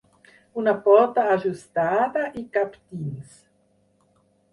[0.59, 3.37] Una porta ajustada i cap dins.